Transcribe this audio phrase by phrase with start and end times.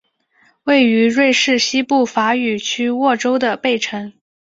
[0.63, 4.11] 位于瑞士西部法语区沃州的贝城。